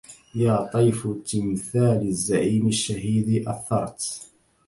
يا 0.35 0.63
طيف 0.73 1.07
تمثال 1.25 2.07
الزعيم 2.07 2.67
الشهيد 2.67 3.47
أثرت 3.47 4.03